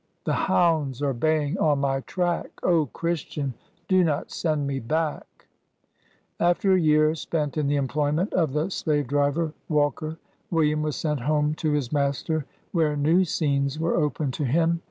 Si 0.01 0.07
The 0.23 0.33
hounds 0.33 1.03
are 1.03 1.13
baying 1.13 1.59
on 1.59 1.77
my 1.81 1.99
track, 1.99 2.49
O, 2.63 2.87
Christian! 2.87 3.53
do 3.87 4.03
not 4.03 4.31
send 4.31 4.65
me 4.65 4.79
back!" 4.79 5.45
After 6.49 6.73
a 6.73 6.79
year 6.79 7.13
spent 7.13 7.55
in 7.55 7.67
the 7.67 7.75
employment 7.75 8.33
of 8.33 8.53
the 8.53 8.71
slave 8.71 9.05
driver, 9.05 9.53
Walker, 9.69 10.17
William 10.49 10.81
was 10.81 10.95
sent 10.95 11.19
home 11.19 11.53
to 11.53 11.73
his 11.73 11.91
master, 11.91 12.47
where 12.71 12.97
new 12.97 13.23
scenes 13.23 13.77
were 13.79 13.93
opened 13.93 14.33
to 14.33 14.43
him. 14.45 14.79